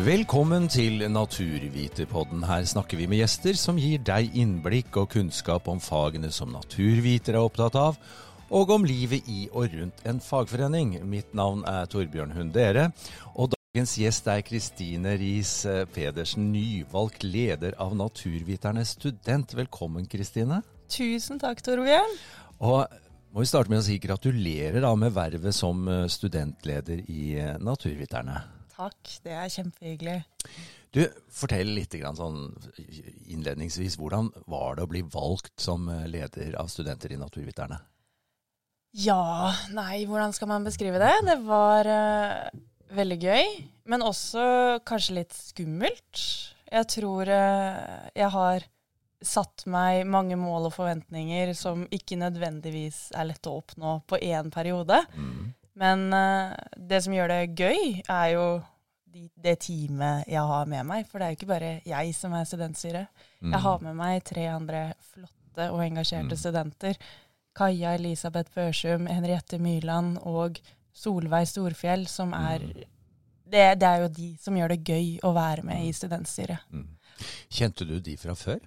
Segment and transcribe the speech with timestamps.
[0.00, 2.40] Velkommen til Naturviterpodden.
[2.48, 7.36] Her snakker vi med gjester som gir deg innblikk og kunnskap om fagene som naturvitere
[7.36, 7.98] er opptatt av,
[8.48, 10.94] og om livet i og rundt en fagforening.
[11.04, 12.86] Mitt navn er Torbjørn Hundere,
[13.34, 15.52] og dagens gjest er Kristine Riis
[15.92, 19.52] Pedersen, nyvalgt leder av Naturviternes student.
[19.58, 20.62] Velkommen, Kristine.
[20.88, 22.16] Tusen takk, Torbjørn.
[22.64, 22.86] Og
[23.34, 28.59] må vi starte med å si gratulerer da med vervet som studentleder i Naturviterne.
[28.80, 30.18] Takk, det er kjempehyggelig.
[30.90, 32.40] Du, Fortell litt sånn
[33.30, 33.98] innledningsvis.
[34.00, 37.78] Hvordan var det å bli valgt som leder av studenter i Naturviterne?
[38.90, 41.12] Ja, nei, hvordan skal man beskrive det?
[41.28, 42.48] Det var uh,
[42.96, 43.52] veldig gøy,
[43.90, 46.24] men også kanskje litt skummelt.
[46.70, 48.66] Jeg tror uh, jeg har
[49.20, 54.50] satt meg mange mål og forventninger som ikke nødvendigvis er lett å oppnå på én
[54.50, 55.04] periode.
[55.14, 55.52] Mm.
[55.78, 58.46] Men uh, det som gjør det gøy, er jo
[59.12, 61.08] de, det teamet jeg har med meg.
[61.08, 63.24] For det er jo ikke bare jeg som er studentstyret.
[63.40, 63.54] Mm.
[63.54, 66.40] Jeg har med meg tre andre flotte og engasjerte mm.
[66.40, 67.00] studenter.
[67.56, 70.60] Kaja Elisabeth Børsum, Henriette Myrland og
[70.96, 72.72] Solveig Storfjell, som er mm.
[73.50, 75.96] det, det, er jo de som gjør det gøy å være med i mm.
[76.00, 76.68] studentstyret.
[76.70, 76.88] Mm.
[77.50, 78.60] Kjente du de fra før?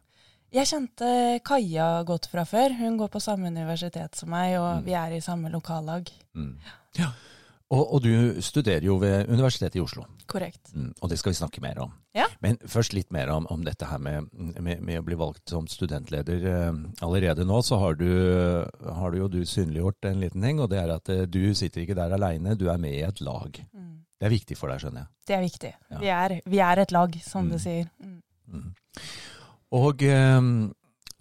[0.54, 1.08] Jeg kjente
[1.46, 2.76] Kaja godt fra før.
[2.78, 4.84] Hun går på samme universitet som meg, og mm.
[4.86, 6.12] vi er i samme lokallag.
[7.00, 7.10] Ja.
[7.74, 10.06] Og, og, du studerer jo ved Universitetet i Oslo.
[10.30, 10.70] Korrekt.
[10.76, 11.94] Mm, og det skal vi snakke mer om.
[12.14, 12.28] Ja.
[12.46, 15.66] Men først litt mer om, om dette her med, med, med, å bli valgt som
[15.70, 16.46] studentleder.
[16.52, 16.70] Eh,
[17.06, 18.12] allerede nå så har du,
[19.00, 21.84] har du jo du synliggjort en liten ting, og det er at eh, du sitter
[21.84, 23.58] ikke der aleine, du er med i et lag.
[23.74, 23.90] Mm.
[24.22, 25.12] Det er viktig for deg, skjønner jeg.
[25.28, 25.74] Det er viktig.
[25.96, 26.04] Ja.
[26.04, 27.52] Vi, er, vi, er, et lag, som mm.
[27.56, 27.90] du sier.
[28.04, 28.22] Mm.
[28.54, 28.70] mm.
[29.74, 30.40] Og eh,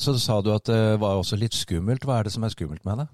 [0.02, 2.04] så sa du at det var også litt skummelt.
[2.04, 3.10] Hva er det som er skummelt med det?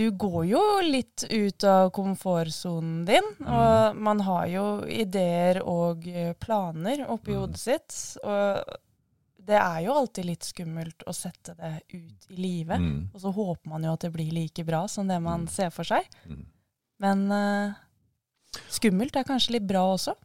[0.00, 3.26] Du går jo litt ut av komfortsonen din.
[3.40, 3.48] Mm.
[3.52, 7.40] Og man har jo ideer og eh, planer oppi mm.
[7.42, 7.96] hodet sitt.
[8.24, 8.78] Og
[9.50, 12.80] det er jo alltid litt skummelt å sette det ut i livet.
[12.80, 13.10] Mm.
[13.12, 15.52] Og så håper man jo at det blir like bra som det man mm.
[15.52, 16.08] ser for seg.
[16.24, 16.40] Mm.
[17.04, 17.76] Men uh,
[18.72, 20.16] skummelt er kanskje litt bra også.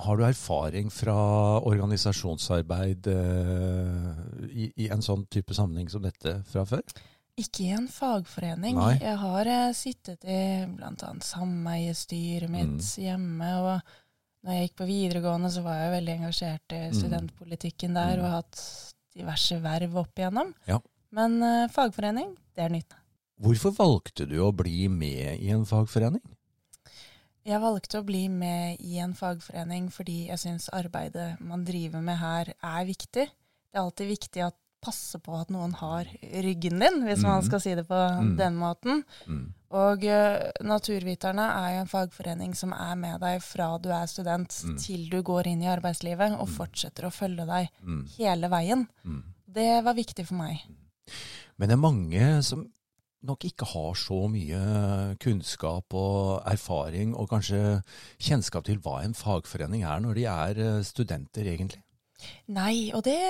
[0.00, 1.20] Har du erfaring fra
[1.68, 4.10] organisasjonsarbeid uh,
[4.48, 6.84] i, i en sånn type sammenheng som dette fra før?
[7.40, 8.76] Ikke i en fagforening.
[8.76, 8.94] Nei.
[9.00, 11.10] Jeg har eh, sittet i bl.a.
[11.24, 13.02] sameiestyret mitt mm.
[13.06, 13.50] hjemme.
[13.64, 13.98] og
[14.40, 16.96] når jeg gikk på videregående, så var jeg veldig engasjert i mm.
[16.96, 18.24] studentpolitikken der mm.
[18.24, 18.62] og hatt
[19.16, 20.52] diverse verv opp igjennom.
[20.68, 20.80] Ja.
[21.16, 22.96] Men eh, fagforening, det er nytt.
[23.40, 26.22] Hvorfor valgte du å bli med i en fagforening?
[27.48, 32.20] Jeg valgte å bli med i en fagforening fordi jeg syns arbeidet man driver med
[32.20, 33.26] her, er viktig.
[33.70, 36.08] Det er alltid viktig at passe på at noen har
[36.44, 37.28] ryggen din, hvis mm.
[37.28, 38.34] man skal si det på mm.
[38.38, 39.02] den måten.
[39.26, 39.44] Mm.
[39.80, 44.56] Og uh, Naturviterne er jo en fagforening som er med deg fra du er student
[44.66, 44.74] mm.
[44.82, 46.56] til du går inn i arbeidslivet, og mm.
[46.56, 48.02] fortsetter å følge deg mm.
[48.16, 48.88] hele veien.
[49.50, 50.66] Det var viktig for meg.
[51.58, 52.64] Men det er mange som
[53.26, 54.60] nok ikke har så mye
[55.20, 57.80] kunnskap og erfaring, og kanskje
[58.16, 61.82] kjennskap til hva en fagforening er, når de er eh, studenter, egentlig.
[62.52, 63.20] Nei, og det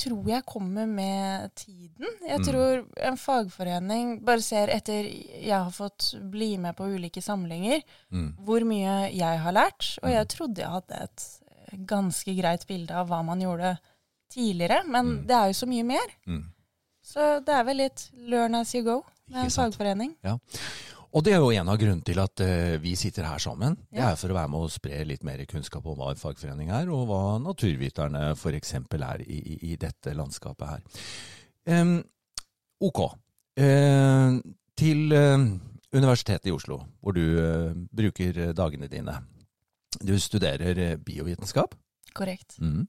[0.00, 2.08] tror jeg kommer med tiden.
[2.26, 2.46] Jeg mm.
[2.46, 8.30] tror en fagforening bare ser etter jeg har fått bli med på ulike samlinger, mm.
[8.46, 9.94] hvor mye jeg har lært.
[10.02, 10.32] Og jeg mm.
[10.34, 11.28] trodde jeg hadde et
[11.90, 13.76] ganske greit bilde av hva man gjorde
[14.30, 15.22] tidligere, men mm.
[15.28, 16.16] det er jo så mye mer.
[16.26, 16.44] Mm.
[17.10, 19.00] Så det er vel litt learn as you go
[19.30, 20.14] med en fagforening.
[20.26, 20.36] Ja.
[21.10, 23.74] Og det er jo en av grunnene til at uh, vi sitter her sammen.
[23.90, 26.70] Det er for å være med å spre litt mer kunnskap om hva en fagforening
[26.74, 28.76] er, og hva naturviterne f.eks.
[28.78, 30.84] er i, i, i, dette landskapet her.
[31.66, 31.96] Um,
[32.86, 33.02] ok.
[33.58, 34.38] Uh,
[34.78, 35.50] til uh,
[35.90, 37.24] Universitetet i Oslo, hvor du
[37.90, 39.16] bruker dagene dine.
[39.98, 41.74] Du studerer biovitenskap.
[42.14, 42.60] Korrekt.
[42.62, 42.86] Mm.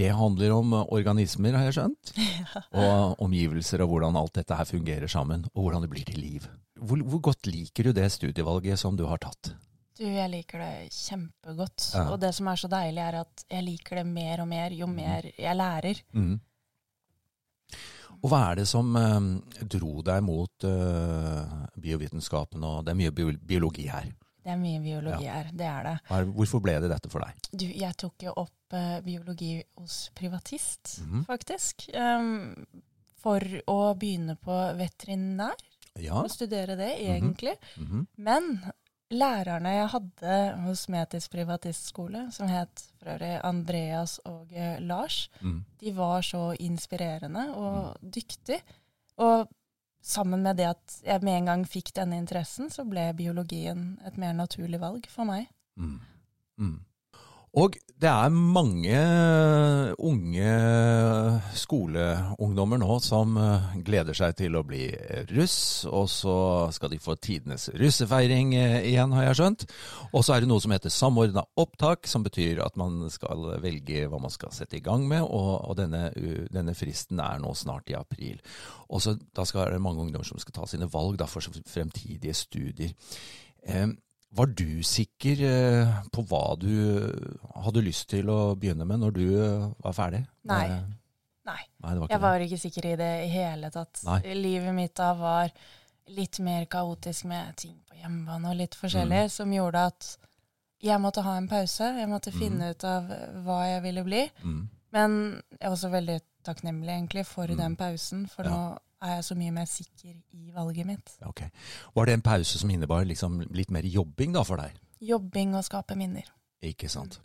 [0.00, 2.14] Det handler om organismer, har jeg skjønt.
[2.52, 2.62] Ja.
[2.72, 6.48] Og omgivelser og hvordan alt dette her fungerer sammen, og hvordan det blir til liv.
[6.82, 9.52] Hvor, hvor, godt liker du det studievalget som du har tatt?
[9.98, 11.90] Du, jeg liker det kjempegodt.
[11.94, 12.06] Ja.
[12.10, 14.88] Og det som er så deilig, er at jeg liker det mer og mer jo
[14.88, 14.96] mm.
[14.96, 16.02] mer jeg lærer.
[16.16, 16.40] Mm.
[18.22, 19.20] Og hva er det som eh,
[19.74, 24.10] dro deg mot eh, biovitenskapen, og det er mye biologi her?
[24.42, 25.38] Det er mye biologi ja.
[25.38, 26.22] her, det er det.
[26.34, 27.50] Hvorfor ble det dette for deg?
[27.54, 31.26] Du, jeg tok jo opp eh, biologi hos privatist, mm -hmm.
[31.26, 31.90] faktisk.
[31.94, 32.54] Um,
[33.22, 35.62] for å begynne på veterinær
[36.00, 36.22] ja.
[36.22, 37.10] å studere det, mhm.
[37.16, 37.56] egentlig.
[37.76, 38.06] Mm -hmm.
[38.16, 38.58] Men
[39.12, 40.36] lærerne jeg hadde
[40.66, 45.64] hos Metis privatistskole, som het for øvrig Andreas og eh, Lars, mm.
[45.80, 48.12] de var så inspirerende og mm.
[48.14, 48.62] dyktige.
[49.16, 49.48] Og
[50.02, 54.16] sammen med det at jeg med en gang fikk denne interessen, så ble biologien et
[54.16, 55.46] mer naturlig valg for meg.
[55.76, 56.00] Mm.
[56.58, 56.80] Mm.
[57.52, 59.00] Og det er mange
[60.00, 60.52] unge
[61.72, 64.90] skoleungdommer nå som eh, gleder seg til å bli
[65.32, 66.36] russ, og så
[66.74, 69.64] skal de få tidenes russefeiring eh, igjen, har jeg skjønt.
[70.12, 74.04] Og så er det noe som heter samordna opptak, som betyr at man skal velge
[74.12, 76.10] hva man skal sette i gang med, og, og denne,
[76.52, 78.40] denne, fristen er nå snart i april.
[78.92, 82.34] Og så Da skal det mange ungdommer som skal ta sine valg da, for fremtidige
[82.36, 82.92] studier.
[83.64, 83.86] Eh,
[84.32, 86.72] var du sikker eh, på hva du
[87.64, 89.26] hadde lyst til å begynne med når du
[89.84, 90.26] var ferdig?
[90.48, 90.66] Nei.
[91.48, 91.60] Nei.
[91.82, 94.02] Nei var jeg var ikke sikker i det i hele tatt.
[94.06, 94.20] Nei.
[94.38, 95.52] Livet mitt da var
[96.12, 99.32] litt mer kaotisk med ting på hjemmebane og litt forskjellig, mm.
[99.32, 100.12] som gjorde at
[100.82, 101.88] jeg måtte ha en pause.
[101.98, 102.38] Jeg måtte mm.
[102.38, 103.10] finne ut av
[103.46, 104.22] hva jeg ville bli.
[104.42, 104.62] Mm.
[104.92, 105.18] Men
[105.56, 107.58] jeg var også veldig takknemlig egentlig for mm.
[107.60, 108.54] den pausen, for ja.
[108.54, 108.62] nå
[109.02, 111.14] er jeg så mye mer sikker i valget mitt.
[111.26, 111.42] Ok.
[111.94, 114.78] Var det en pause som innebar liksom litt mer jobbing da for deg?
[115.02, 116.28] Jobbing og skape minner.
[116.62, 117.16] Ikke sant.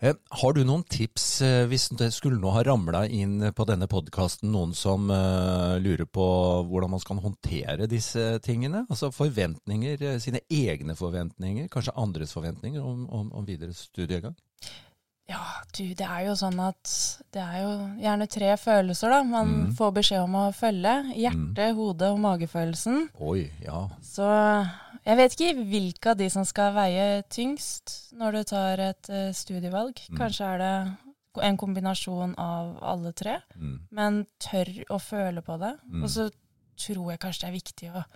[0.00, 3.84] Eh, har du noen tips eh, hvis det skulle nå ha ramla inn på denne
[3.90, 6.24] podkasten noen som eh, lurer på
[6.70, 8.86] hvordan man skal håndtere disse tingene?
[8.88, 14.38] Altså forventninger, eh, sine egne forventninger, kanskje andres forventninger om, om, om videre studiegang?
[15.28, 15.42] Ja,
[15.76, 16.90] du, det er jo sånn at
[17.36, 19.72] det er jo gjerne tre følelser da man mm.
[19.76, 20.94] får beskjed om å følge.
[21.12, 21.76] Hjerte, mm.
[21.76, 23.02] hode og magefølelsen.
[23.20, 23.82] Oi, ja.
[24.00, 24.28] Så
[25.04, 29.28] jeg vet ikke hvilke av de som skal veie tyngst når du tar et uh,
[29.36, 30.00] studievalg.
[30.08, 30.16] Mm.
[30.16, 30.72] Kanskje er det
[31.44, 33.36] en kombinasjon av alle tre.
[33.54, 33.76] Mm.
[33.94, 35.74] Men tør å føle på det.
[35.92, 36.02] Mm.
[36.02, 36.30] Og så
[36.78, 38.06] tror jeg kanskje det er viktig å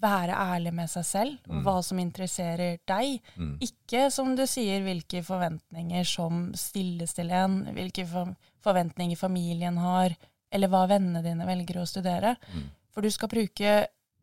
[0.00, 1.62] være ærlig med seg selv, mm.
[1.66, 3.20] hva som interesserer deg.
[3.36, 3.54] Mm.
[3.64, 8.34] Ikke, som du sier, hvilke forventninger som stilles til en, hvilke for
[8.64, 10.16] forventninger familien har,
[10.52, 12.36] eller hva vennene dine velger å studere.
[12.52, 12.68] Mm.
[12.94, 13.74] For du skal bruke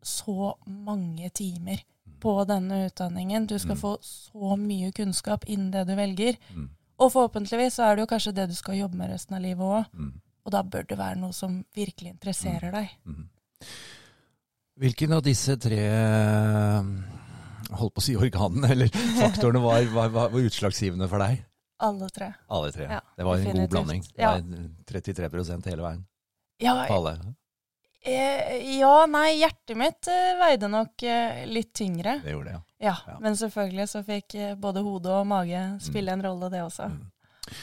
[0.06, 2.18] så mange timer mm.
[2.22, 3.48] på denne utdanningen.
[3.50, 3.82] Du skal mm.
[3.82, 6.38] få så mye kunnskap innen det du velger.
[6.54, 6.70] Mm.
[6.96, 9.66] Og forhåpentligvis så er det jo kanskje det du skal jobbe med resten av livet
[9.66, 9.98] òg.
[10.46, 12.92] Og da bør det være noe som virkelig interesserer deg.
[14.76, 15.82] Hvilken av disse tre
[17.76, 18.90] holdt på å si organene, eller
[19.22, 21.40] faktorene, var, var, var, utslagsgivende for deg?
[21.86, 22.30] Alle tre.
[22.52, 22.86] Alle tre.
[22.88, 23.56] Ja, det var definitivt.
[23.56, 24.04] en god blanding.
[24.16, 24.44] Det var
[24.92, 26.06] 33 hele veien.
[26.62, 26.86] Ja.
[28.06, 32.20] Eh, ja, nei, hjertet mitt eh, veide nok eh, litt tyngre.
[32.24, 32.62] Det gjorde det, ja.
[32.86, 32.94] ja.
[33.10, 33.16] ja.
[33.20, 36.20] Men selvfølgelig så fikk både hode og mage spille mm.
[36.20, 36.88] en rolle, det også.
[36.92, 37.56] Mm.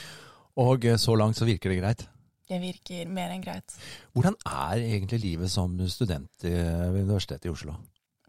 [0.64, 2.04] Og så langt så virker det greit?
[2.50, 3.76] Det virker mer enn greit.
[4.12, 7.78] Hvordan er egentlig livet som student ved Universitetet i Oslo?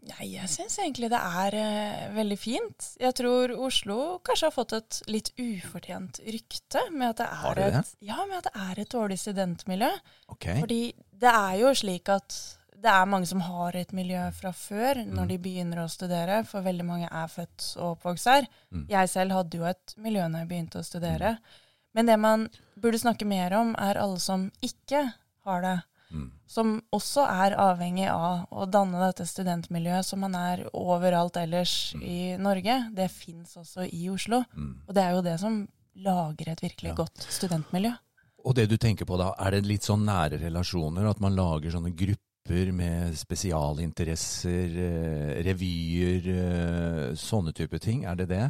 [0.05, 2.89] Nei, jeg syns egentlig det er uh, veldig fint.
[3.01, 7.79] Jeg tror Oslo kanskje har fått et litt ufortjent rykte med at det er, det?
[7.79, 9.89] Et, ja, med at det er et dårlig studentmiljø.
[10.35, 10.61] Okay.
[10.61, 10.83] Fordi
[11.25, 12.37] det er jo slik at
[12.85, 15.29] det er mange som har et miljø fra før når mm.
[15.31, 18.49] de begynner å studere, for veldig mange er født og oppvokst her.
[18.69, 18.87] Mm.
[18.91, 21.37] Jeg selv hadde jo et miljø når jeg begynte å studere.
[21.39, 21.63] Mm.
[21.95, 25.05] Men det man burde snakke mer om, er alle som ikke
[25.47, 25.75] har det.
[26.11, 26.27] Mm.
[26.47, 32.03] Som også er avhengig av å danne dette studentmiljøet som man er overalt ellers mm.
[32.03, 32.77] i Norge.
[32.95, 34.43] Det fins også i Oslo.
[34.53, 34.73] Mm.
[34.85, 35.61] Og det er jo det som
[36.05, 36.97] lager et virkelig ja.
[36.99, 37.95] godt studentmiljø.
[38.45, 41.07] Og det du tenker på da, er det litt sånn nære relasjoner?
[41.09, 48.03] At man lager sånne grupper med spesialinteresser, eh, revyer, eh, sånne type ting?
[48.05, 48.43] Er det det?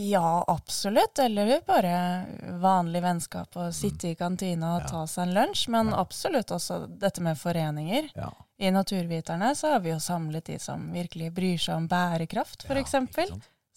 [0.00, 1.18] Ja, absolutt.
[1.18, 2.24] Eller bare
[2.60, 4.90] vanlig vennskap og sitte i kantina og ja.
[4.92, 5.64] ta seg en lunsj.
[5.74, 5.98] Men ja.
[6.04, 8.06] absolutt også dette med foreninger.
[8.14, 8.30] Ja.
[8.62, 12.94] I Naturviterne så har vi jo samlet de som virkelig bryr seg om bærekraft, f.eks.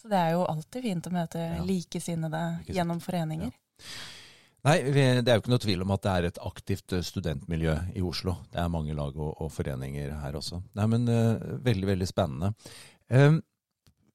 [0.02, 3.54] Så det er jo alltid fint å møte likesinnede gjennom foreninger.
[4.70, 7.80] Nei, det er jo ikke noe tvil om at det er et aktivt eh, studentmiljø
[7.98, 8.36] i Oslo.
[8.54, 10.62] Det er mange lag og, og foreninger her også.
[10.78, 12.54] Nei, men uh, Veldig, veldig spennende.
[13.10, 13.42] Um,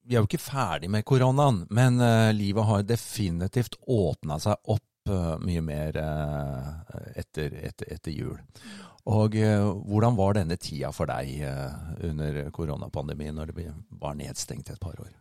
[0.06, 5.10] vi er jo ikke ferdig med koronaen, men uh, livet har definitivt åpna seg opp
[5.10, 6.68] uh, mye mer uh,
[7.18, 8.38] etter, etter, etter, jul.
[9.06, 11.38] Og hvordan var denne tida for deg
[12.08, 13.66] under koronapandemien, når det
[14.00, 15.12] var nedstengt et par år?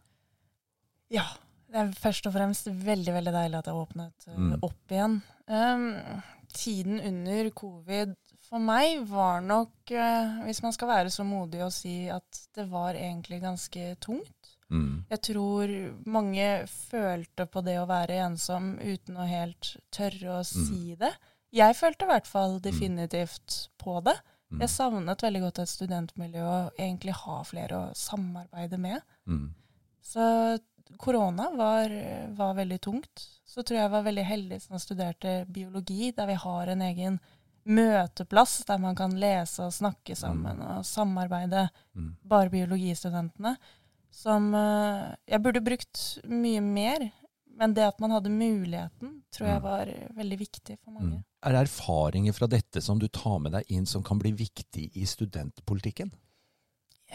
[1.13, 1.27] Ja,
[1.69, 4.55] det er først og fremst veldig veldig deilig at har åpnet mm.
[4.65, 5.19] opp igjen.
[5.45, 5.85] Um,
[6.57, 8.17] tiden under covid
[8.49, 9.93] for meg var nok,
[10.49, 14.44] hvis man skal være så modig å si at det var egentlig ganske tungt.
[14.73, 15.05] Mm.
[15.11, 15.73] Jeg tror
[16.09, 20.47] mange følte på det å være ensom uten å helt tørre å mm.
[20.49, 21.11] si det.
[21.55, 22.63] Jeg følte i hvert fall mm.
[22.65, 24.15] definitivt på det.
[24.51, 24.63] Mm.
[24.63, 29.05] Jeg savnet veldig godt et studentmiljø og egentlig ha flere å samarbeide med.
[29.29, 29.47] Mm.
[30.05, 30.25] Så
[31.01, 31.93] korona var,
[32.37, 33.25] var, veldig tungt.
[33.45, 37.17] Så tror jeg jeg var veldig heldig som studerte biologi, der vi har en egen
[37.65, 41.63] møteplass der man kan lese og snakke sammen og samarbeide,
[42.29, 43.55] bare biologistudentene
[44.15, 47.09] som uh, jeg burde brukt mye mer.
[47.55, 51.21] Men det at man hadde muligheten, tror jeg var veldig viktig for mange.
[51.21, 51.23] Mm.
[51.47, 54.89] Er det erfaringer fra dette som du tar med deg inn som kan bli viktig
[54.99, 56.11] i studentpolitikken?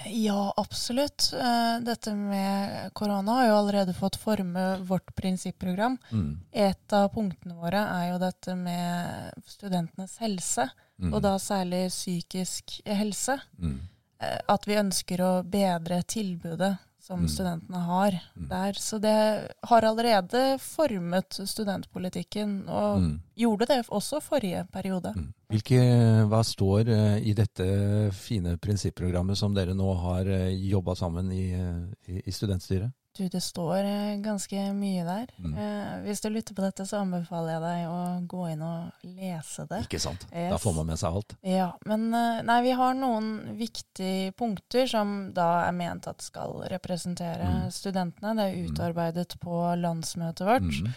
[0.07, 1.33] Ja, absolutt.
[1.35, 5.99] Eh, Dette med korona har jo allerede fått forme vårt prinsipprogram.
[6.13, 6.39] Mm.
[6.53, 11.15] Et av punktene våre er jo dette med studentenes helse, Mm.
[11.15, 13.41] og da særlig psykisk helse.
[13.59, 13.81] Mm.
[14.21, 17.29] Eh, At vi ønsker å bedre tilbudet som Mm.
[17.29, 18.49] studentene har Mm.
[18.49, 18.73] der.
[18.73, 23.21] Så det har allerede formet studentpolitikken, og Mm.
[23.37, 25.13] gjorde det også forrige periode.
[25.17, 25.33] Mm.
[25.51, 25.81] Hvilke,
[26.29, 31.53] hva står eh, i dette fine prinsipprogrammet som dere nå har uh, jobba sammen i,
[31.53, 32.93] eh, i, i studentstyret?
[33.17, 35.31] Du, det står eh, ganske mye der.
[35.43, 35.55] Mm.
[35.59, 39.67] Eh, hvis du lytter på dette, så anbefaler jeg deg å gå inn og lese
[39.67, 39.81] det.
[39.89, 40.27] Ikke sant?
[40.31, 41.35] Da får man med seg alt.
[41.43, 46.63] Ja, men eh, nei, vi har noen viktige punkter som da er ment at skal
[46.71, 47.71] representere Mm.
[47.75, 48.37] studentene.
[48.37, 48.71] Det er Mm.
[48.71, 50.95] utarbeidet på landsmøtet vårt, Mm.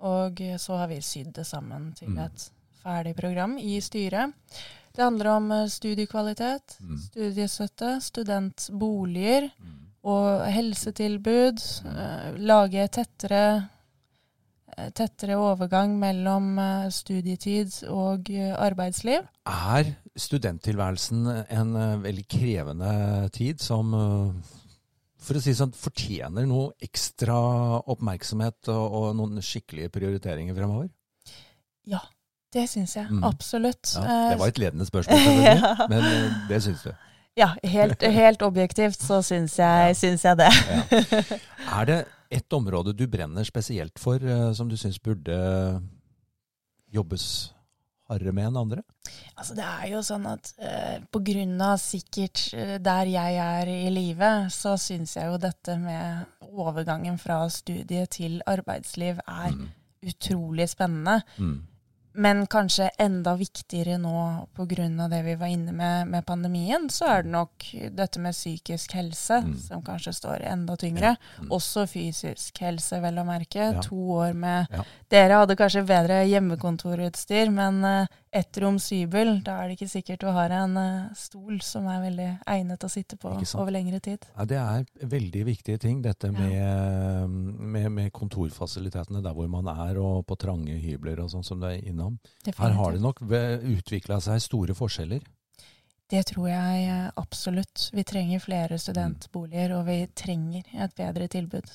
[0.00, 2.18] og så har vi sydd det sammen til Mm.
[2.26, 2.50] et
[2.84, 4.34] ferdig program i styret.
[4.94, 6.98] Det handler om eh, studiekvalitet, Mm.
[7.08, 9.80] studiestøtte, studentboliger Mm.
[10.04, 11.62] Og helsetilbud.
[11.90, 13.44] eh, lage tettere
[14.76, 19.24] eh, tettere overgang mellom eh, studietid og arbeidsliv.
[19.48, 21.72] Er studenttilværelsen en
[22.04, 22.92] veldig krevende
[23.34, 23.90] tid som
[25.24, 27.34] for å si sånn, fortjener noe ekstra
[27.88, 30.90] oppmerksomhet og, og noen skikkelige prioriteringer fremover?
[31.88, 32.02] Ja,
[32.52, 33.08] det syns jeg.
[33.10, 33.24] Mm.
[33.24, 33.94] Absolutt.
[33.96, 35.88] Ja, det var et ledende spørsmål, Ja.
[35.88, 36.04] men
[36.50, 36.92] det syns du.
[37.36, 40.50] Ja, helt, helt objektivt så syns jeg, syns jeg det.
[41.80, 41.96] Er det
[42.30, 45.34] et område du brenner spesielt for, eh, som du syns burde
[46.94, 47.26] jobbes
[48.10, 48.82] hardere med enn andre?
[49.34, 53.70] Altså, det er jo sånn at eh, på grunn av sikkert eh, der jeg er
[53.72, 59.68] i livet, så syns jeg jo dette med overgangen fra studie til arbeidsliv er Mm.
[60.04, 61.22] utrolig spennende.
[61.40, 61.62] Mm.
[62.16, 65.08] Men kanskje enda viktigere nå pga.
[65.10, 69.40] det vi var inne med med pandemien, så er det nok dette med psykisk helse
[69.42, 69.56] Mm.
[69.58, 71.16] som kanskje står enda tyngre.
[71.40, 71.50] Mm.
[71.50, 73.72] Også fysisk helse, vel å merke.
[73.72, 73.80] Ja.
[73.80, 74.84] To år med Ja.
[75.10, 80.28] Dere hadde kanskje bedre hjemmekontorutstyr, men uh, ettroms hybel, da er det ikke sikkert du
[80.34, 84.26] har en eh, stol som er veldig egnet å sitte på over lengre tid.
[84.34, 86.32] Ja, det er veldig viktige ting, dette Ja.
[86.34, 87.30] med,
[87.74, 91.68] med, med kontorfasilitetene der hvor man er, og på trange hybler og sånn som du
[91.70, 92.18] er innom.
[92.46, 95.22] Her har det nok utvikla seg store forskjeller.
[96.10, 97.88] Det tror jeg eh, absolutt.
[97.94, 101.70] Vi trenger flere studentboliger, og vi trenger et bedre tilbud.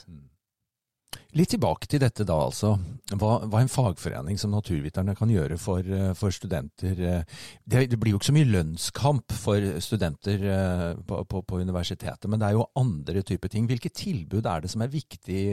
[1.37, 2.71] Litt tilbake til dette da, altså.
[3.13, 6.97] Hva, hva en fagforening som Naturviterne kan gjøre for, eh, for studenter.
[6.97, 7.23] eh,
[7.69, 12.25] Det, det blir jo ikke så mye lønnskamp for studenter eh, på, på, på universitetet,
[12.29, 13.67] men det er jo andre typer ting.
[13.69, 15.43] Hvilke tilbud er det som er viktig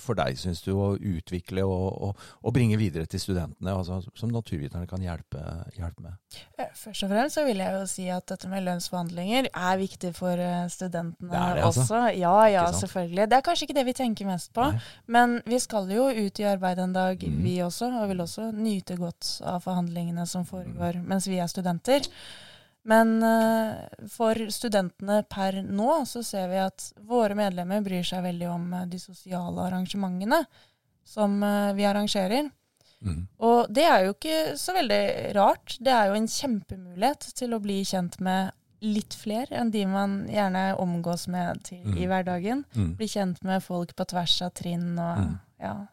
[0.00, 4.32] for deg, syns du, å utvikle og, og, og bringe videre til studentene, altså, som
[4.32, 5.44] Naturviterne kan hjelpe,
[5.76, 6.16] hjelpe med?
[6.78, 10.40] Først og fremst så vil jeg jo si at dette med lønnsforhandlinger er viktig for
[10.72, 11.84] studentene Det det, altså.
[11.84, 12.02] også.
[12.16, 13.28] Ja, ja, selvfølgelig.
[13.28, 14.80] Det er kanskje ikke det vi tenker mest på, Nei.
[15.06, 17.42] Men vi skal jo ut i arbeid en dag, Mm.
[17.42, 21.06] vi også, og vil også nyte godt av forhandlingene som foregår Mm.
[21.08, 22.06] mens vi er studenter.
[22.84, 23.74] Men eh,
[24.08, 28.86] for studentene per nå så ser vi at våre medlemmer bryr seg veldig om eh,
[28.86, 30.46] de sosiale arrangementene
[31.04, 32.50] som eh, vi arrangerer.
[33.02, 33.26] Mm.
[33.40, 35.76] Og det er jo ikke så veldig rart.
[35.80, 40.26] Det er jo en kjempemulighet til å bli kjent med litt flere enn de man
[40.28, 41.96] gjerne omgås med til, Mm.
[41.96, 42.64] i hverdagen.
[42.74, 42.96] Mm.
[42.96, 45.38] Bli kjent med folk på tvers av trinn og Mm.
[45.60, 45.86] ja.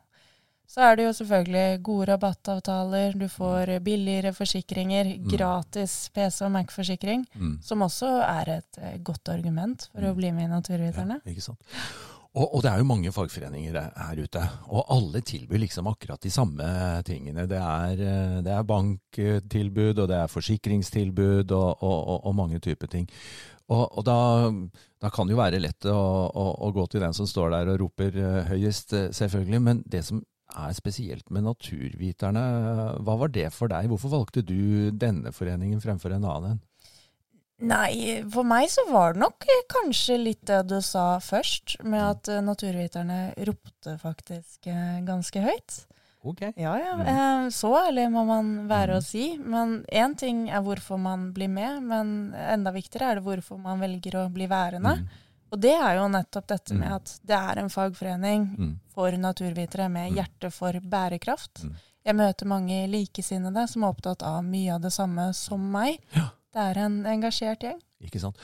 [0.70, 5.28] Så er det jo selvfølgelig gode rabattavtaler, du får billigere forsikringer, Mm.
[5.30, 7.58] gratis PC- og Mac-forsikring, Mm.
[7.64, 10.16] som også er et eh, godt argument for å Mm.
[10.16, 11.22] bli med i Naturviterne.
[11.26, 11.60] Ja, ikke sant?
[12.38, 16.30] Og, og det er jo mange fagforeninger her ute, og alle tilbyr liksom akkurat de
[16.30, 16.66] samme
[17.08, 17.48] tingene.
[17.50, 22.92] Det er, eh, det er banktilbud, og det er forsikringstilbud, og, og, og, mange typer
[22.92, 23.10] ting.
[23.70, 24.50] Og, da,
[25.02, 25.98] da kan det jo være lett å,
[26.30, 29.62] å, å gå til den som står der og roper eh, høyest, eh, selvfølgelig.
[29.66, 30.22] Men det som
[30.58, 32.46] er spesielt med Naturviterne,
[33.06, 33.90] hva var det for deg?
[33.90, 36.62] Hvorfor valgte du denne foreningen fremfor en annen?
[37.60, 42.10] Nei, for meg så var det nok kanskje litt det du sa først, med Mm.
[42.12, 45.86] at naturviterne ropte faktisk eh, ganske høyt.
[46.24, 46.42] Ok.
[46.56, 46.94] Ja, ja.
[46.96, 47.08] Mm.
[47.08, 48.98] Eh, så ærlig må man være Mm.
[48.98, 49.38] å si.
[49.38, 53.80] Men én ting er hvorfor man blir med, men enda viktigere er det hvorfor man
[53.80, 54.98] velger å bli værende.
[55.00, 55.08] Mm.
[55.52, 56.80] Og det er jo nettopp dette Mm.
[56.80, 58.80] med at det er en fagforening Mm.
[58.94, 60.16] for naturvitere med Mm.
[60.18, 61.64] hjerte for bærekraft.
[61.64, 61.76] Mm.
[62.06, 66.00] Jeg møter mange likesinnede som er opptatt av mye av det samme som meg.
[66.16, 66.30] Ja.
[66.50, 67.78] Det er en engasjert gjeng.
[68.00, 68.38] Ikke sant?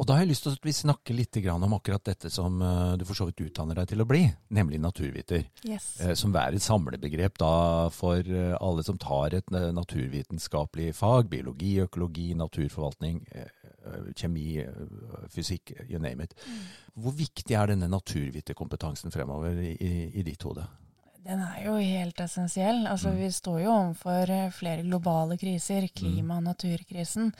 [0.00, 2.94] Og da har jeg lyst til at vi snakker litt om akkurat dette som eh,
[2.96, 4.22] du for så vidt utdanner deg til å bli,
[4.56, 5.44] nemlig naturviter.
[5.68, 6.00] Yes.
[6.00, 11.28] Eh, Som er et samlebegrep da for eh, alle som tar et naturvitenskapelig fag.
[11.28, 13.20] Biologi, økologi, naturforvaltning,
[14.16, 14.62] kjemi,
[15.30, 16.34] fysikk, you name it.
[16.94, 20.64] Hvor viktig er denne naturviterkompetansen fremover i, i, i ditt hode?
[21.24, 22.86] Den er jo helt essensiell.
[22.90, 23.16] Altså, Mm.
[23.18, 27.32] Vi står jo overfor eh, flere globale kriser, klima- og naturkrisen.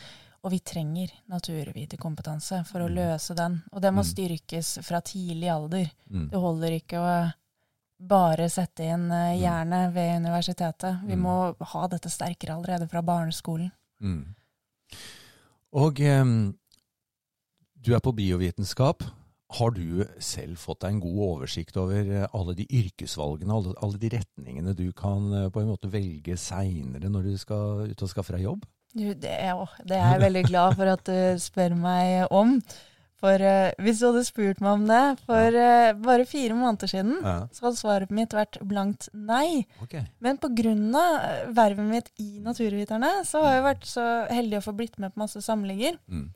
[0.44, 2.94] Og vi trenger naturviterkompetanse for å Mm.
[2.94, 3.62] løse den.
[3.72, 4.10] Og det må Mm.
[4.14, 5.90] styrkes fra tidlig alder.
[6.10, 6.30] Mm.
[6.30, 7.32] Det holder ikke å
[8.00, 9.40] bare sette inn eh, Mm.
[9.40, 11.00] jernet ved universitetet.
[11.06, 11.22] Vi Mm.
[11.22, 13.70] må ha dette sterkere allerede fra barneskolen.
[14.00, 14.34] Mm.
[15.72, 16.54] Og um,
[17.80, 19.02] du er på biovitenskap.
[19.52, 24.00] Har du selv fått deg en god oversikt over eh, alle de yrkesvalgene, alle, alle
[24.00, 28.12] de retningene du kan eh, på en måte velge seinere når du skal ut og
[28.12, 28.64] skaffe deg jobb?
[28.92, 32.58] Du, det, er, det er jeg veldig glad for at du spør meg om.
[33.22, 37.20] For uh, hvis du hadde spurt meg om det for uh, bare fire måneder siden,
[37.22, 37.36] Ja.
[37.54, 39.62] så hadde svaret mitt vært blankt nei.
[39.84, 40.02] Okay.
[40.18, 40.74] Men pga.
[41.54, 45.22] vervet mitt i Naturviterne, så har jeg vært så heldig å få blitt med på
[45.22, 46.00] masse samlinger.
[46.10, 46.32] Mm.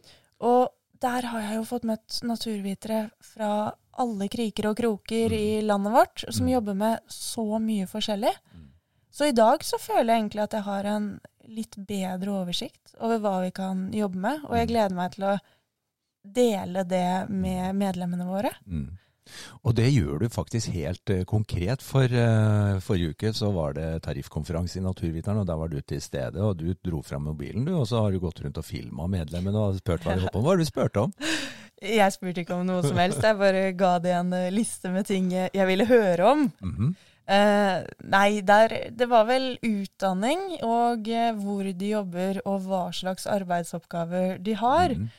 [0.46, 0.70] Og
[1.00, 6.24] der har jeg jo fått møtt naturvitere fra alle kriker og kroker i landet vårt,
[6.32, 6.52] som Mm.
[6.52, 8.32] jobber med så mye forskjellig.
[8.54, 8.68] Mm.
[9.10, 13.18] Så i dag så føler jeg egentlig at jeg har en litt bedre oversikt over
[13.18, 14.72] hva vi kan jobbe med, og jeg Mm.
[14.72, 15.38] gleder meg til å
[16.24, 18.50] dele det med medlemmene våre.
[18.66, 18.98] Mm.
[19.66, 21.82] Og det gjør du faktisk helt eh, konkret.
[21.84, 26.02] For uh, forrige uke så var det tariffkonferanse i Naturviteren, og der var du til
[26.02, 26.42] stede.
[26.42, 29.68] Og du dro fram mobilen, du, og så har du gått rundt og filma medlemmene
[29.68, 30.46] og spurt hva de holdt på med.
[30.46, 31.16] Hva har du spurt om?
[31.76, 35.04] Jeg spurte ikke om noe som helst, jeg bare ga det en eh, liste med
[35.04, 36.46] ting jeg ville høre om.
[36.64, 36.94] Mhm.
[37.26, 41.08] Eh, nei, der, det var vel utdanning og
[41.42, 44.94] hvor de jobber og hva slags arbeidsoppgaver de har.
[44.94, 45.10] Mhm.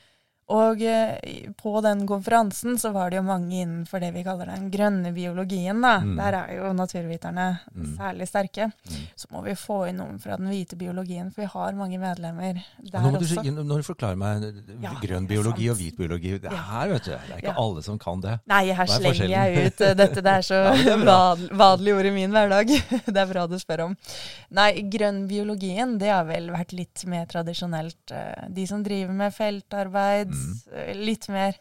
[0.49, 1.17] Og eh,
[1.60, 5.81] på den konferansen så var det jo mange innenfor det vi kaller den grønne biologien.
[5.83, 5.97] da.
[5.99, 6.13] Mm.
[6.15, 7.97] Der er jo naturviterne Mm.
[7.97, 8.65] særlig sterke.
[8.88, 9.01] Mm.
[9.15, 12.62] Så må vi få inn noen fra den hvite biologien, for vi har mange medlemmer
[12.81, 13.43] der Nå må du, også.
[13.43, 14.45] når du forklarer meg
[14.81, 17.53] Ja, grønn biologi og hvit biologi Det her, vet du, det er ikke Ja.
[17.57, 18.39] alle som kan det.
[18.47, 20.21] Nei, her er slenger jeg ut eh, dette.
[20.27, 20.62] Det er så
[21.05, 22.67] Ja, vanlig ord i min hverdag.
[23.05, 23.97] Det er bra du spør om.
[24.51, 28.12] Nei, grønn biologien, det har vel vært litt mer tradisjonelt.
[28.12, 30.62] eh, De som driver med feltarbeid, Mm.
[30.73, 31.56] eh, litt mer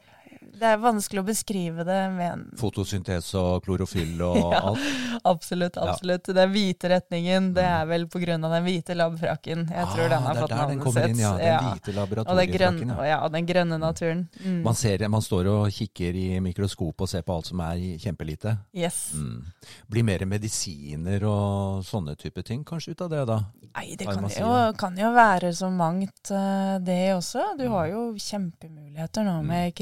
[0.57, 4.61] Det er vanskelig å beskrive det med en Fotosyntese og klorofyll og Ja.
[4.71, 4.81] alt.
[5.25, 5.91] Absolutt, Ja.
[5.93, 6.25] absolutt.
[6.35, 7.81] Den hvite retningen, det Mm.
[7.83, 9.67] er vel på grunn av den hvite labfrakken.
[9.69, 11.09] Jeg tror den Ah, har det er fått den navnet sitt.
[11.11, 11.37] inn, ja.
[11.37, 11.59] Den Ja.
[11.61, 12.89] hvite Og laboratoriefrakken.
[12.97, 13.05] Ja.
[13.05, 14.29] ja, og den grønne naturen.
[14.45, 14.63] Mm.
[14.63, 18.59] Man, ser, man står og kikker i mikroskop og ser på alt som er kjempelite.
[18.75, 19.13] Yes.
[19.15, 19.45] Mm.
[19.91, 23.41] Blir mer medisiner og sånne type ting kanskje ut av det, da?
[23.77, 27.57] Nei, det kan jo, kan jo være så mangt, eh, det også.
[27.59, 27.71] Du Mm.
[27.73, 29.47] har jo kjempemuligheter nå Mm.
[29.47, 29.75] med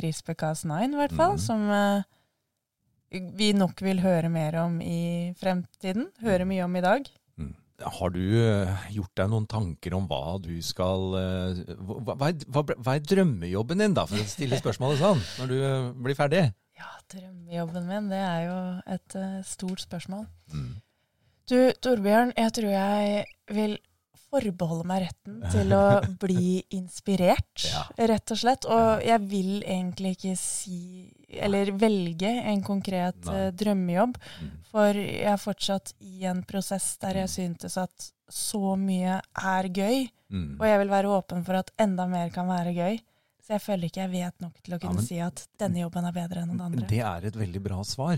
[0.65, 1.39] CRISPR-Cas9, i hvert fall, Mm.
[1.39, 2.03] som uh,
[3.37, 6.09] vi nok vil høre mer om i fremtiden.
[6.21, 7.07] Høre mye om i dag.
[7.39, 7.55] Mm.
[7.81, 12.95] Har du eh, gjort deg noen tanker om hva du skal eh, Hva, hva, hva,
[12.95, 15.57] er drømmejobben din, da, for å stille spørsmålet sånn, når du
[16.03, 16.45] blir ferdig?
[16.79, 18.59] Ja, drømmejobben min, det er jo
[18.97, 20.27] et uh, stort spørsmål.
[20.51, 20.73] Mm.
[21.51, 23.79] Du, Torbjørn, jeg tror jeg vil
[24.35, 25.85] forbeholde meg retten til å
[26.19, 27.85] bli inspirert, Ja.
[28.11, 28.67] rett og slett.
[28.67, 30.81] Og jeg vil egentlig ikke si,
[31.39, 33.37] eller velge en konkret Nei.
[33.47, 34.51] eh, drømmejobb, Mm.
[34.71, 40.09] for jeg er fortsatt i en prosess der jeg syntes at så mye er gøy,
[40.33, 40.57] Mm.
[40.59, 42.99] og jeg vil være åpen for at enda mer kan være gøy.
[43.45, 45.83] Så jeg føler ikke jeg vet nok til å Ja, kunne men- si at denne
[45.85, 46.87] jobben er bedre enn den andre.
[46.89, 48.17] Det er et veldig bra svar.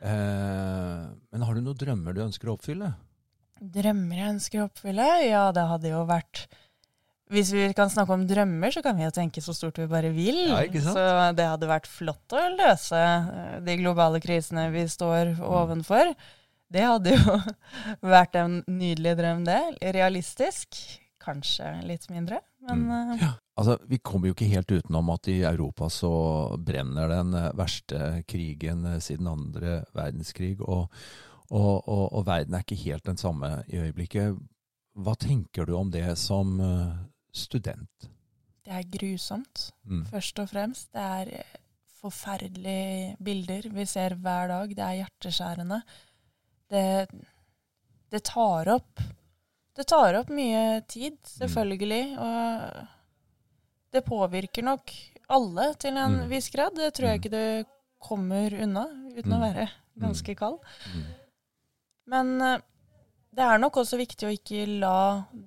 [0.00, 2.94] Eh, men har du noen drømmer du ønsker å oppfylle?
[3.60, 5.06] Drømmer jeg ønsker å oppfylle?
[5.28, 6.46] Ja, det hadde jo vært
[7.28, 10.08] Hvis vi kan snakke om drømmer, så kan vi jo tenke så stort vi bare
[10.14, 10.38] vil.
[10.48, 10.96] Ja, ikke sant?
[10.96, 15.42] Så det hadde vært flott å løse eh, de globale krisene vi står Mm.
[15.44, 16.14] ovenfor.
[16.72, 17.36] Det hadde jo
[18.16, 19.60] vært en nydelig drøm, det.
[19.96, 20.80] Realistisk.
[21.20, 23.12] Kanskje litt mindre, men Mm.
[23.12, 23.34] eh, Ja.
[23.58, 28.86] Altså, Vi kommer jo ikke helt utenom at i Europa så brenner den verste krigen
[29.02, 30.88] siden andre verdenskrig, og,
[31.50, 34.36] og, og, og verden er ikke helt den samme i øyeblikket.
[34.98, 36.96] Hva tenker du om det som eh,
[37.32, 38.08] student?
[38.68, 39.70] det er grusomt.
[39.88, 40.02] Mm.
[40.10, 40.90] Først og fremst.
[40.92, 41.54] Det er eh,
[42.02, 44.68] forferdelige bilder vi ser hver dag.
[44.76, 45.78] Det er hjerteskjærende.
[46.68, 47.08] Det,
[48.12, 49.00] det tar opp
[49.78, 52.18] Det tar opp mye tid, selvfølgelig.
[52.18, 52.86] Og
[53.94, 54.90] det påvirker nok
[55.30, 56.28] alle til en Mm.
[56.28, 56.74] viss grad.
[56.76, 57.24] Det tror jeg Mm.
[57.24, 57.64] ikke du
[58.08, 58.84] kommer unna
[59.16, 59.44] uten å Mm.
[59.46, 59.68] være
[60.00, 60.58] ganske kald.
[60.94, 61.04] Mm.
[62.08, 62.60] Men eh,
[63.36, 64.94] det er nok også viktig å ikke la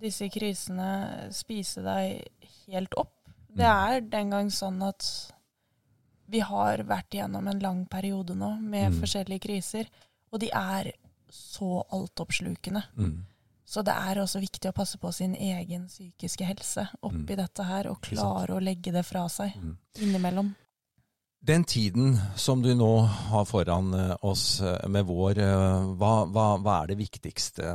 [0.02, 2.22] disse krisene spise deg
[2.70, 3.16] helt opp.
[3.52, 5.04] Det er den gang sånn at
[6.32, 9.00] vi har vært gjennom en lang periode nå med Mm.
[9.02, 9.90] forskjellige kriser,
[10.32, 10.94] og de er
[11.30, 12.84] så altoppslukende.
[12.96, 13.26] Mm.
[13.66, 17.88] Så det er også viktig å passe på sin egen psykiske helse oppi dette her,
[17.92, 19.78] og klare å legge det fra seg Mm.
[20.00, 20.56] innimellom.
[21.42, 26.44] Den tiden som du nå har foran eh, oss eh, med vår, eh, hva, hva,
[26.62, 27.72] hva er det viktigste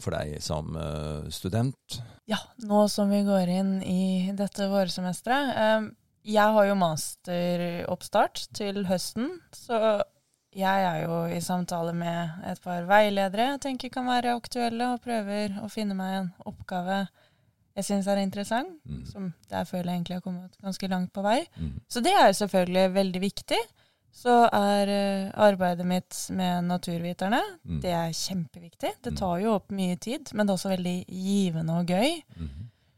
[0.00, 0.72] for deg som
[1.28, 1.98] student?
[2.24, 5.90] Ja, nå som vi går inn i dette vårsemesteret.
[6.24, 10.00] jeg har jo masteroppstart til høsten, så
[10.56, 15.04] jeg er jo i samtale med et par veiledere jeg tenker kan være aktuelle, og
[15.04, 17.04] prøver å finne meg en oppgave
[17.80, 18.76] jeg syns er interessant.
[18.86, 19.04] Mm.
[19.10, 21.40] Som der føler jeg egentlig har kommet ganske langt på vei.
[21.58, 21.74] Mm.
[21.88, 23.60] Så det er selvfølgelig veldig viktig.
[24.12, 27.80] Så er eh, arbeidet mitt med naturviterne, Mm.
[27.80, 28.90] det er kjempeviktig.
[29.02, 29.16] Det Mm.
[29.16, 32.22] tar jo opp mye tid, men det er også veldig givende og gøy.
[32.36, 32.48] Mm.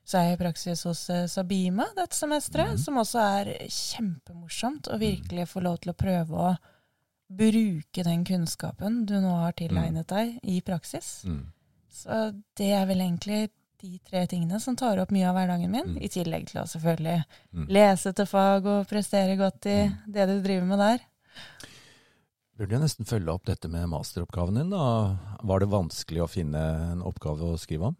[0.05, 2.79] Så er jeg i praksis hos eh, Sabima dette semesteret, Mhm.
[2.79, 6.57] som også er kjempemorsomt å virkelig få lov til å prøve å
[7.33, 11.25] bruke den kunnskapen du nå har tilegnet deg, i praksis.
[11.93, 12.19] Så
[12.57, 13.51] det er vel egentlig
[13.83, 16.03] de tre tingene som tar opp mye av hverdagen min, Mm.
[16.03, 17.67] i tillegg til å selvfølgelig Mm.
[17.69, 19.99] lese til fag og prestere godt i Mm.
[20.13, 21.01] det du driver med der.
[22.59, 24.71] Burde jeg nesten følge opp dette med masteroppgaven din.
[24.71, 25.17] da.
[25.43, 27.97] Var det vanskelig å finne en oppgave å skrive om?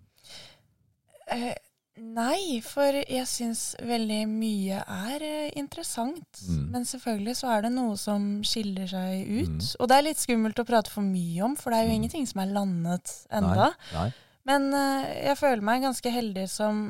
[1.33, 1.55] Eh,
[1.97, 6.43] nei, for jeg syns veldig mye er eh, interessant.
[6.49, 6.71] Mm.
[6.71, 9.49] Men selvfølgelig så er det noe som skiller seg ut.
[9.57, 9.77] Mm.
[9.81, 12.03] Og det er litt skummelt å prate for mye om, for det er jo Mm.
[12.03, 13.73] ingenting som er landet enda.
[13.93, 13.95] Nei.
[13.95, 14.13] Nei.
[14.49, 16.83] Men eh, jeg føler meg ganske heldig som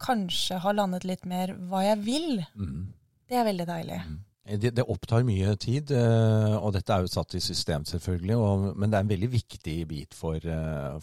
[0.00, 2.42] kanskje har landet litt mer hva jeg vil.
[2.56, 2.90] Mm.
[3.28, 4.02] Det er veldig deilig.
[4.08, 4.18] Mm.
[4.50, 8.64] Det, det opptar mye tid, eh, og dette er jo satt i system selvfølgelig, og,
[8.72, 10.40] men det er en veldig viktig bit for,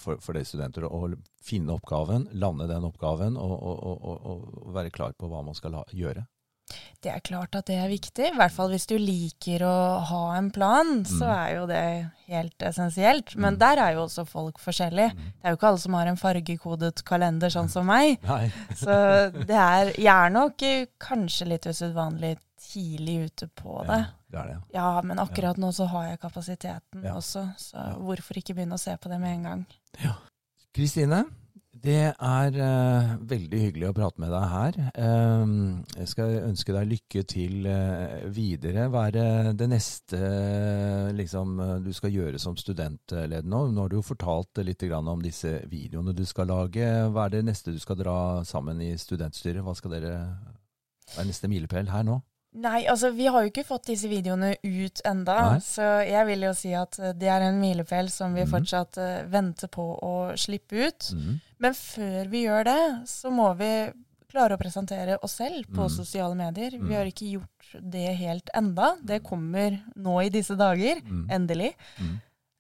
[0.02, 1.04] for, for dere studenter å
[1.46, 5.86] finne oppgaven, lande den oppgaven og, og, og, være klar på hva man skal ha,
[5.96, 6.26] gjøre.
[7.04, 8.26] Det er klart at det er viktig.
[8.32, 11.38] I hvert fall hvis du liker å ha en plan, så Mm.
[11.38, 13.36] er jo det helt essensielt.
[13.36, 13.60] Men Mm.
[13.60, 15.12] der er jo også folk forskjellige.
[15.14, 15.18] Mm.
[15.38, 18.20] Det er jo ikke alle som har en fargekodet kalender sånn som meg.
[18.76, 24.00] Så det er, jeg er nok eh, kanskje litt usedvanlig tidlig ute på det.
[24.00, 24.64] Ja, det er det.
[24.74, 27.14] Ja, men akkurat nå så har jeg kapasiteten Ja.
[27.14, 27.94] også, så Ja.
[27.94, 29.66] hvorfor ikke begynne å se på det med en gang?
[30.74, 31.26] Kristine,
[31.84, 34.78] det er uh, veldig hyggelig å prate med deg her.
[34.98, 38.88] Uh, jeg skal ønske deg lykke til uh, videre.
[38.92, 39.18] Hva er
[39.60, 40.20] det, neste
[41.18, 43.66] liksom, du skal gjøre som studentleder nå?
[43.72, 46.88] Nå har du jo fortalt litt om disse videoene du skal lage.
[47.12, 49.64] Hva er det neste du skal dra sammen i studentstyret?
[49.66, 50.16] Hva, skal dere,
[51.18, 52.22] er neste milepæl her nå?
[52.58, 55.62] Nei, altså vi har jo ikke fått disse videoene ut enda, Nei.
[55.62, 58.52] så jeg vil jo si at eh, det er en milepæl som vi mm.
[58.54, 61.10] fortsatt uh, venter på å slippe ut.
[61.14, 61.36] Mm.
[61.62, 62.82] Men før vi gjør det,
[63.12, 63.72] så må vi
[64.32, 65.92] klare å presentere oss selv på mm.
[65.94, 66.78] sosiale medier.
[66.78, 66.88] Mhm.
[66.88, 68.96] Vi har ikke gjort det helt enda.
[69.04, 71.28] Det kommer nå i disse dager, Mm.
[71.32, 71.76] endelig.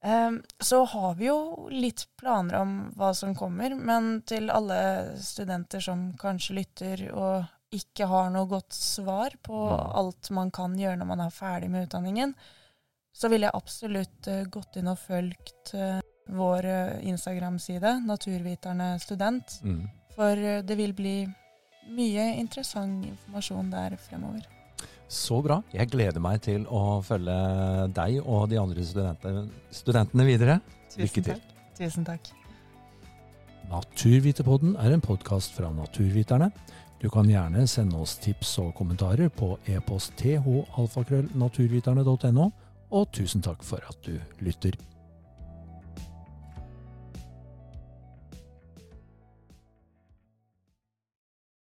[0.07, 5.81] Um, så har vi jo litt planer om hva som kommer, men til alle studenter
[5.83, 11.09] som kanskje lytter og ikke har noe godt svar på alt man kan gjøre når
[11.09, 12.33] man er ferdig med utdanningen,
[13.17, 15.99] så ville jeg absolutt eh, gått inn og fulgt eh,
[16.37, 19.87] vår eh, Instagram-side, Naturviterne student, Mm.
[20.15, 21.17] for det vil bli
[21.93, 24.45] mye interessant informasjon der fremover.
[25.07, 25.61] Så bra.
[25.71, 27.35] Jeg gleder meg til å følge
[27.95, 30.59] deg og de andre studentene, studentene videre.
[30.97, 31.37] Lykke til.
[31.37, 31.53] takk.
[31.77, 32.27] Tusen takk.
[33.69, 36.51] Naturviterpodden er en podkast fra Naturviterne.
[36.97, 42.45] Du kan gjerne sende oss tips og kommentarer på e-post thalfakrøllnaturviterne.no,
[42.89, 44.71] og tusen takk for at du lytter.